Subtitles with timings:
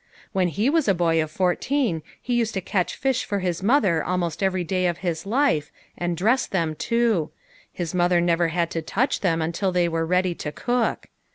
[0.31, 4.03] When he was a boy of fourteen he used to catch fish for his mother
[4.03, 7.29] almost every day of his life, and dress them too;
[7.71, 11.05] his mother never had to touch them until they were ready to cook.